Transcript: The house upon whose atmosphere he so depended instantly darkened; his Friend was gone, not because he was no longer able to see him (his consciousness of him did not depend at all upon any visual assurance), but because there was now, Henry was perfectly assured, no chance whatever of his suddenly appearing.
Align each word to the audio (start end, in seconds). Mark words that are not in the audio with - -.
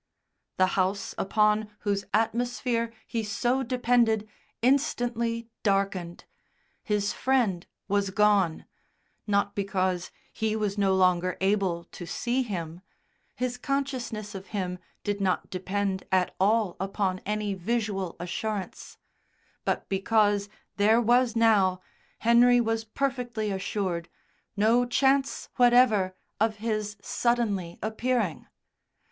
The 0.57 0.65
house 0.81 1.13
upon 1.15 1.69
whose 1.81 2.05
atmosphere 2.11 2.91
he 3.05 3.21
so 3.23 3.61
depended 3.61 4.27
instantly 4.63 5.47
darkened; 5.61 6.25
his 6.81 7.13
Friend 7.13 7.67
was 7.87 8.09
gone, 8.09 8.65
not 9.27 9.53
because 9.53 10.09
he 10.33 10.55
was 10.55 10.75
no 10.75 10.95
longer 10.95 11.37
able 11.39 11.83
to 11.83 12.07
see 12.07 12.41
him 12.41 12.81
(his 13.35 13.59
consciousness 13.59 14.33
of 14.33 14.47
him 14.47 14.79
did 15.03 15.21
not 15.21 15.51
depend 15.51 16.03
at 16.11 16.35
all 16.39 16.77
upon 16.79 17.19
any 17.23 17.53
visual 17.53 18.15
assurance), 18.19 18.97
but 19.65 19.87
because 19.87 20.49
there 20.77 20.99
was 20.99 21.35
now, 21.35 21.79
Henry 22.17 22.59
was 22.59 22.85
perfectly 22.85 23.51
assured, 23.51 24.09
no 24.57 24.83
chance 24.83 25.49
whatever 25.57 26.15
of 26.39 26.55
his 26.55 26.97
suddenly 27.03 27.77
appearing. 27.83 28.47